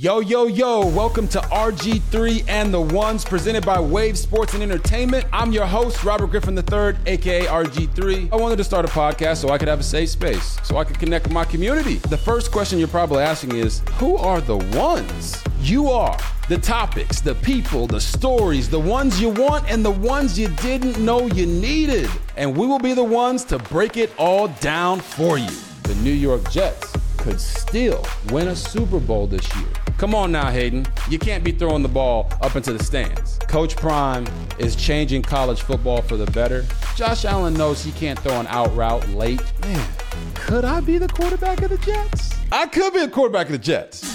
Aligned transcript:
Yo, 0.00 0.20
yo, 0.20 0.46
yo, 0.46 0.86
welcome 0.86 1.26
to 1.26 1.40
RG3 1.40 2.44
and 2.46 2.72
the 2.72 2.80
Ones 2.80 3.24
presented 3.24 3.66
by 3.66 3.80
Wave 3.80 4.16
Sports 4.16 4.54
and 4.54 4.62
Entertainment. 4.62 5.26
I'm 5.32 5.50
your 5.50 5.66
host, 5.66 6.04
Robert 6.04 6.28
Griffin 6.28 6.56
III, 6.56 6.94
aka 7.06 7.46
RG3. 7.46 8.32
I 8.32 8.36
wanted 8.36 8.58
to 8.58 8.62
start 8.62 8.84
a 8.84 8.88
podcast 8.88 9.38
so 9.38 9.48
I 9.48 9.58
could 9.58 9.66
have 9.66 9.80
a 9.80 9.82
safe 9.82 10.10
space, 10.10 10.56
so 10.62 10.76
I 10.76 10.84
could 10.84 11.00
connect 11.00 11.24
with 11.24 11.32
my 11.32 11.44
community. 11.44 11.94
The 11.94 12.16
first 12.16 12.52
question 12.52 12.78
you're 12.78 12.86
probably 12.86 13.24
asking 13.24 13.56
is 13.56 13.82
Who 13.94 14.16
are 14.16 14.40
the 14.40 14.58
ones? 14.78 15.36
You 15.62 15.88
are 15.88 16.16
the 16.48 16.58
topics, 16.58 17.20
the 17.20 17.34
people, 17.34 17.88
the 17.88 18.00
stories, 18.00 18.70
the 18.70 18.78
ones 18.78 19.20
you 19.20 19.30
want, 19.30 19.68
and 19.68 19.84
the 19.84 19.90
ones 19.90 20.38
you 20.38 20.46
didn't 20.46 21.04
know 21.04 21.26
you 21.26 21.44
needed. 21.44 22.08
And 22.36 22.56
we 22.56 22.68
will 22.68 22.78
be 22.78 22.94
the 22.94 23.02
ones 23.02 23.42
to 23.46 23.58
break 23.58 23.96
it 23.96 24.12
all 24.16 24.46
down 24.60 25.00
for 25.00 25.38
you. 25.38 25.50
The 25.82 25.96
New 25.96 26.12
York 26.12 26.48
Jets 26.52 26.97
could 27.28 27.40
still 27.40 28.06
win 28.30 28.48
a 28.48 28.56
Super 28.56 28.98
Bowl 28.98 29.26
this 29.26 29.54
year. 29.56 29.68
Come 29.98 30.14
on 30.14 30.32
now, 30.32 30.50
Hayden. 30.50 30.86
You 31.10 31.18
can't 31.18 31.44
be 31.44 31.52
throwing 31.52 31.82
the 31.82 31.88
ball 31.88 32.32
up 32.40 32.56
into 32.56 32.72
the 32.72 32.82
stands. 32.82 33.36
Coach 33.48 33.76
Prime 33.76 34.26
is 34.58 34.74
changing 34.74 35.22
college 35.22 35.60
football 35.60 36.00
for 36.00 36.16
the 36.16 36.24
better. 36.30 36.64
Josh 36.96 37.26
Allen 37.26 37.52
knows 37.52 37.84
he 37.84 37.92
can't 37.92 38.18
throw 38.18 38.40
an 38.40 38.46
out 38.46 38.74
route 38.74 39.06
late. 39.10 39.42
Man, 39.60 39.86
could 40.34 40.64
I 40.64 40.80
be 40.80 40.96
the 40.96 41.08
quarterback 41.08 41.60
of 41.60 41.68
the 41.68 41.78
Jets? 41.78 42.34
I 42.50 42.66
could 42.66 42.94
be 42.94 43.00
the 43.00 43.10
quarterback 43.10 43.46
of 43.46 43.52
the 43.52 43.58
Jets. 43.58 44.07